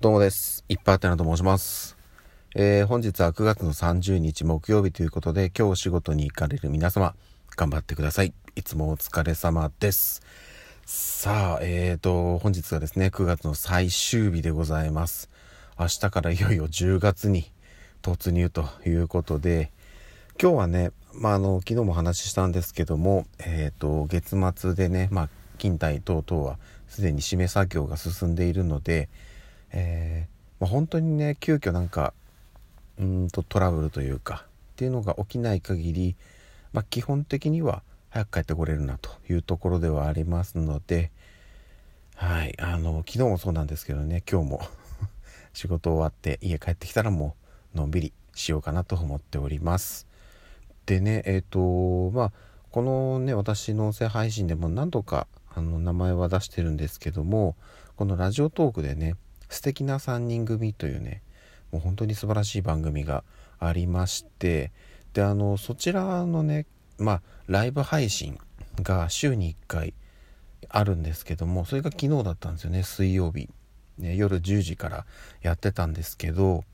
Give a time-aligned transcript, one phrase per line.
[0.00, 0.64] どうもです。
[0.70, 1.94] いっぱいあてなと申します。
[2.54, 7.14] えー、本日は9月の30日木曜日ということで、今日お仕事に行かれる皆様、
[7.54, 8.32] 頑張ってください。
[8.56, 10.22] いつもお疲れ様です。
[10.86, 15.28] さあ、えーと、本日はですね、9月の最終日でございます。
[15.78, 17.52] 明日からいよいよ10月に
[18.00, 19.70] 突入ということで、
[20.40, 25.28] 今日はね、まあ、あの、昨日もお話ししたんですけども、えっ、と、月末でね、まあ、
[25.58, 26.56] 勤怠等々は
[26.88, 29.10] すでに締め作業が進んでいるので、
[29.72, 32.12] えーまあ、本当にね急遽なんか
[32.98, 36.16] うんとトラブルというかっていうのが起きない限り、
[36.72, 41.10] まあ、基本的には早く帰ってこれるなというところではありますので
[42.16, 44.60] はいあの昨日もそうなんですけどね今日も
[45.54, 47.36] 仕事終わって家帰ってきたらも
[47.74, 50.06] うのんびりしようかなと思っております。
[50.86, 52.32] でねえっ、とまあ
[52.70, 57.56] このね私の音声配信でも何度かあの名前は出してるんですけども
[57.96, 59.16] このラジオトークでね
[59.50, 61.22] 素敵な3人組というね
[61.70, 63.24] もう本当に素晴らしい番組が
[63.58, 64.72] ありまして
[65.12, 66.66] であのそちらのね
[66.98, 68.38] まあライブ配信
[68.82, 69.94] が週に1回
[70.68, 73.48] あるんですけどもそれが昨日だったんですよね水曜日、
[73.98, 75.04] ね、夜10時から
[75.42, 76.64] やってたんですけど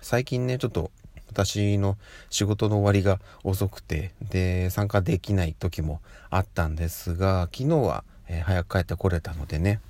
[0.00, 0.90] 最近ねちょっと
[1.28, 1.96] 私の
[2.28, 9.80] 仕事の終わりが遅くてで参加できない時もあったんですが昨日は、え早く帰ってこれたのでね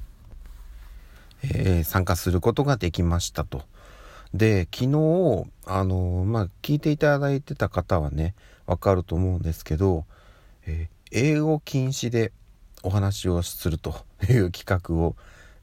[1.43, 3.63] えー参加することができましたと。
[4.35, 8.35] で昨日あのまあ聞いていただいてた方はね
[8.67, 10.05] わかると思うんですけど、
[10.67, 12.33] えー英語禁止で
[12.83, 13.95] お話をすると
[14.31, 15.15] いう企画を、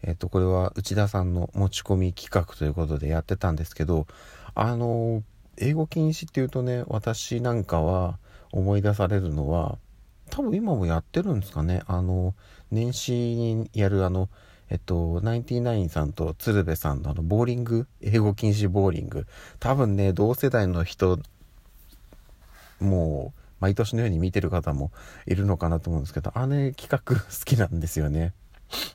[0.04, 4.06] えっとこれは内田さんの持ち込み企画ということでやってたんですけど
[4.54, 5.24] あの
[5.58, 8.20] 英語禁止っていうとね私なんかは
[8.52, 9.80] 思い出されるのは
[10.30, 12.36] 多分今もやってるんですかねあの
[12.72, 14.30] 年始にやるあの
[14.70, 19.26] えっと、ナインティナインさんと鶴瓶さんのあの、ボーリング、英語禁止ボーリング。
[19.60, 21.20] 多分ね、同世代の人、
[22.80, 24.92] もう、毎年のように見てる方も
[25.26, 28.34] いるのかなと思うんですけど、あれ企画好きなんですよね。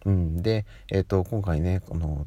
[0.07, 0.43] うん。
[0.43, 2.27] で、えっと、今回ね、この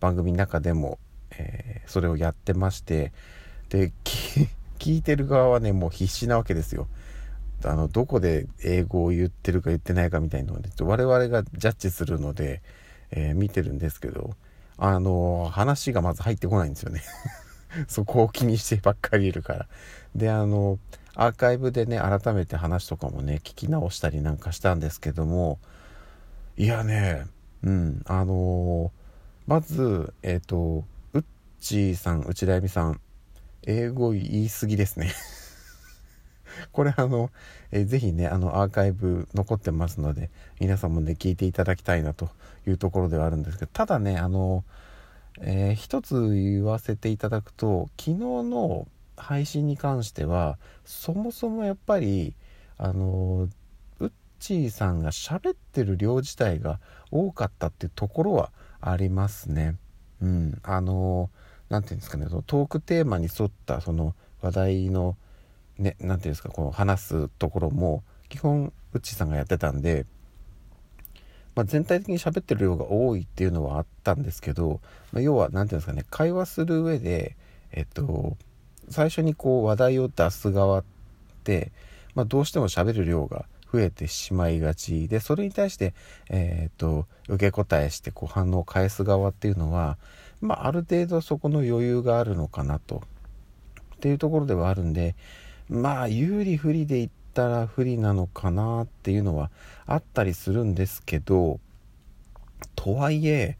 [0.00, 0.98] 番組の中でも、
[1.30, 3.12] えーそれをやってまして、
[3.70, 3.92] で、
[4.78, 6.86] 聞いてる側はね、もう必死なわけですよ。
[7.64, 12.60] あの、どこで英語を言ってるか言ってないかみたいなのを、我々がジャッジするので、
[13.10, 14.30] えー見てるんですけど、
[14.76, 17.02] あの、話がまず入ってこないんですよね。
[17.88, 19.68] そこを気にしてばっかりいるから。
[20.14, 20.78] で、あの、
[21.14, 25.58] アーカイブでね、改めて話とかもね、聞き直したりなんかしたんですけども、
[26.56, 27.26] いやね、
[27.62, 28.92] うん、あの
[29.46, 31.24] まず、えっ、と、うっ
[31.60, 33.00] ちーさん、内田由美さん、
[33.64, 35.12] 英語言い過ぎですね。
[36.72, 37.30] これあの、
[37.70, 40.30] えーぜひね、あの、アーカイブ残ってますので、
[40.60, 42.30] 皆さんもね、聞いていただきたいなと
[42.66, 44.64] いうところではあるんですけど、ただね、あの、
[45.40, 52.34] えー一つ言わせていただくと、昨日の配信に関しては、そもそもやっぱり、
[52.76, 53.48] あの、
[54.00, 56.80] うっちーさんが喋ってる量自体が
[57.10, 59.76] 多かったっていうところはありますね。
[60.22, 60.58] うん。
[60.62, 61.30] あの、
[61.68, 65.16] なんていうんですかね、そのトークテーマに沿ったその話題の、
[65.78, 70.06] ね、なんていうんですか、この話すところも、基本、うっちーさんがやってたんで、
[71.58, 74.80] まあ、全体的に喋ってる量が多いっていうのはあったんですけど、
[75.12, 77.36] まあ、要は何ていうんですかね会話する上で
[77.72, 78.36] えっと
[78.90, 80.84] 最初にこう話題を出す側っ
[81.42, 81.72] て、
[82.14, 85.08] まあ、どうしても喋る量が増えてしまいがち。
[85.08, 85.94] でそれに対して、
[86.30, 89.98] えっと受け答えしてこう反応を返す側っていうのは、
[90.40, 93.02] まあ、ある程度そこの余裕があるのかなと。
[93.96, 95.16] っていうところではあるんで
[95.68, 99.50] まあ有利不利で言ったら不利なのかなっていうのは
[99.86, 101.60] あったりするんですけど
[102.74, 103.58] とはいえ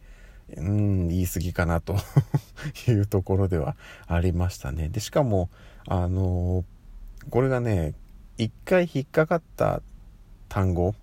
[0.57, 1.97] うん言い過ぎかなと
[2.89, 3.77] いうところでは
[4.07, 4.89] ありましたね。
[4.89, 5.51] でしかも
[5.87, 6.65] あの
[7.31, 7.95] これがね
[8.39, 9.83] 一回引っかかった
[10.49, 10.95] 単語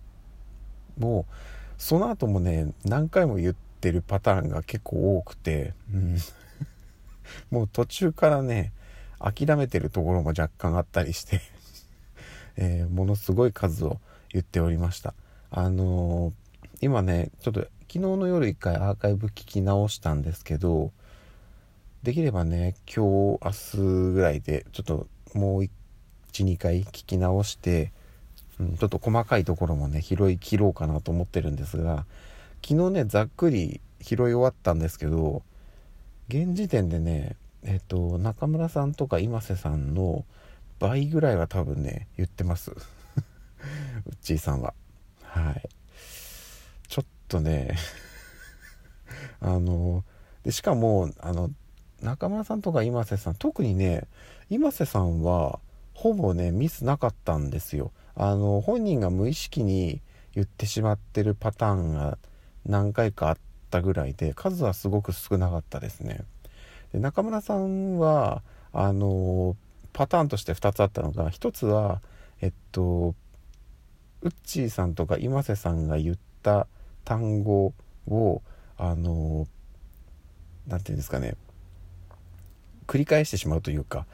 [0.98, 1.26] も
[1.78, 6.18] その後もね何回も言ってるパターンが結構多くて、うん、
[7.52, 8.72] もう途中からね
[9.26, 11.42] 諦めてるところも若干あったりして、
[12.56, 14.00] えーものすごい数を
[14.30, 15.14] 言っておりました。
[15.50, 16.46] あのー
[16.82, 20.92] 今ねちょっと昨日の夜一回アーカイブ聞き直したんですけど
[22.04, 23.78] できればね今日明日
[24.14, 25.70] ぐらいでちょっともう
[26.34, 27.92] 12回聞き直して、
[28.60, 32.06] うん、ちょっと細かいところもね拾い切ろうかなと思ってるんですが
[32.64, 35.44] 昨日ねざっくり拾い終わったんですけど
[36.28, 40.24] 現時点でねえっと中村さんとか今瀬さんの
[40.80, 42.72] 倍ぐらいは多分ね言ってます。
[42.72, 42.80] うっ
[44.22, 44.74] ちーさんは。
[45.24, 45.70] はい。
[46.88, 47.76] ちょっとね
[49.42, 50.04] あの
[50.44, 51.50] でしかもあの
[52.02, 54.08] 中村さんとか今瀬さん特にね
[54.50, 55.60] 今瀬さんは
[55.96, 57.92] ほぼねミスなかったんですよ。
[58.14, 60.02] あの本人が無意識に
[60.34, 62.18] 言ってしまってるパターンが
[62.66, 63.38] 何回かあっ
[63.72, 66.26] たぐらいで数はすごく少なかったですね。
[66.94, 68.44] で中村さんは
[68.74, 69.56] あの
[69.94, 72.02] パターンとして2つあったのが1つは
[72.42, 73.16] えっと
[74.22, 76.68] ウッチーさんとか今瀬さんが言った
[77.04, 77.74] 単語
[78.08, 78.42] を
[78.78, 79.48] あの
[80.68, 81.36] 何て言うんですかね
[82.88, 84.06] 繰り返してしまうというか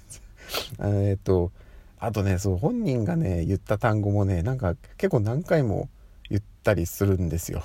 [0.80, 1.52] えっと
[1.98, 5.88] あとねそう本人がね言った単語もねなんか結構何回も
[6.28, 7.62] 言ったりするんですよ。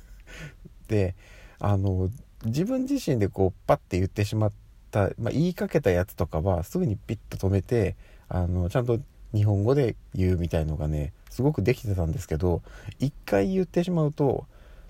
[0.88, 1.14] で
[1.58, 2.10] あの
[2.44, 4.52] 自分自身でこうパッて言ってしまっ
[4.90, 7.96] た、まあ、言いかけたやつとかはすぐにピッと止めて
[8.28, 8.98] あのちゃんと
[9.34, 12.62] 日本語で言うみたいのがねすごくできてたんですけど
[13.00, 14.46] 1回言ってしまうと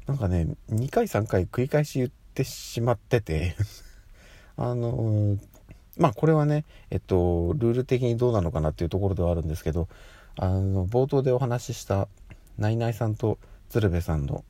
[0.06, 3.56] なんかね2回3回繰り返し言ってしまってて
[4.56, 5.36] あの
[5.96, 9.88] まあこれはねえっとルール的にどうなのかなっていうところではあるんですけど
[10.36, 12.08] あの冒頭でお話しした
[12.58, 14.44] ナイナイさんと鶴瓶さんの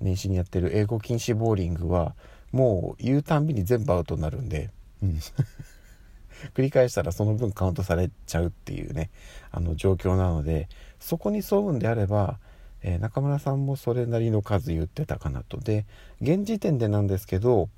[0.00, 2.14] 年始にやってる英語禁止ボーリングは
[2.52, 4.70] もう言うたんびに全部アウトになるんで、
[5.02, 5.18] うん、
[6.54, 9.10] 繰り返したらその分カウントされちゃうっていうね。
[9.50, 10.68] あの状況なので
[11.00, 12.38] そこに沿うんであれば、
[12.82, 15.58] えー、中村さんもそれなりの数言ってたかなと。
[15.58, 15.86] で
[16.20, 17.68] 現時点でなんですけど、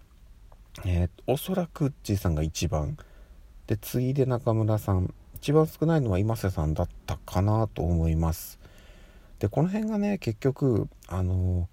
[0.85, 2.97] えー、おそらくっちーさんが一番。
[3.67, 8.59] で次いで中村さん一番少ないのは今瀬さんだったかなと思います。
[9.39, 11.69] でこの辺がね結局あの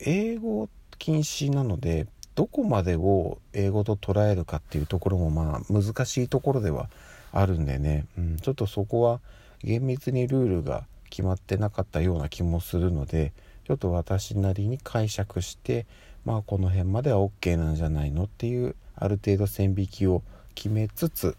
[0.00, 6.88] 英語禁止なのでどこまでを英語と捉えるかっていうところもまあ難しいところでは
[7.32, 9.20] あるんでね、うん、ちょっとそこは
[9.62, 13.32] 厳密にルールが決まってなかったような気もするので
[13.66, 15.86] ちょっと私なりに解釈して
[16.24, 20.22] まあこの辺までは OK なんじゃないのっていうある程度線引きを
[20.54, 21.36] 決めつつ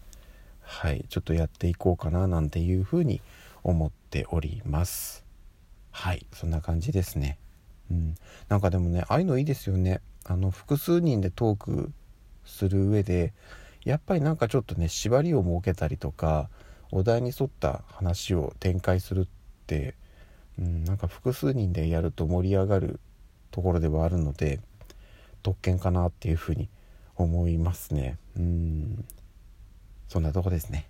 [0.60, 3.20] はいちょっとやっていこうかななんていうふうに
[3.62, 5.24] 思っております
[5.90, 7.38] はいそんな感じですね
[7.90, 8.14] うん。
[8.48, 10.00] なんかでもねああいうのいいですよね。
[10.24, 11.92] あの複数人でトーク
[12.44, 13.32] する上で
[13.84, 16.48] やっぱりなんかちょっとね縛りを設けたりとか
[16.92, 19.26] お題に沿った話を展開するっ
[19.66, 19.94] て、
[20.58, 23.00] うん、なんか複数人でやると盛り上がる
[23.50, 24.60] ところではあるので
[25.42, 26.68] 特権かなっていうふうに
[27.16, 28.18] 思いますね。
[28.36, 29.04] うん。
[30.08, 30.88] そんなとこですね。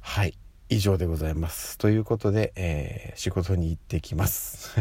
[0.00, 0.34] はい。
[0.70, 1.78] 以上でございます。
[1.78, 4.76] ということで、えー、仕事に行ってきます。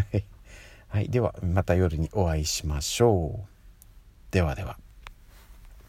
[0.87, 3.47] はい、ではまた夜にお会いしましょう。
[4.31, 4.77] ではでは。